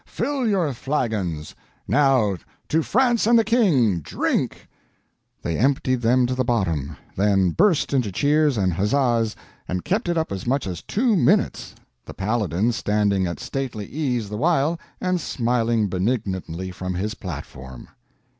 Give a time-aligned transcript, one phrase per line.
[0.07, 1.53] Fill your flagons!
[1.87, 4.67] Now—to France and the King—drink!"
[5.43, 9.35] They emptied them to the bottom, then burst into cheers and huzzas,
[9.67, 14.27] and kept it up as much as two minutes, the Paladin standing at stately ease
[14.29, 17.87] the while and smiling benignantly from his platform.